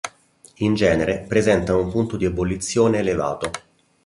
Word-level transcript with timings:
In 0.55 0.73
genere 0.73 1.25
presentano 1.27 1.79
un 1.83 1.91
punto 1.91 2.17
di 2.17 2.25
ebollizione 2.25 2.97
elevato. 2.97 3.51